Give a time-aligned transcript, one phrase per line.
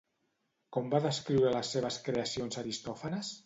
[0.77, 3.35] Com va descriure les seves creacions Aristòfanes?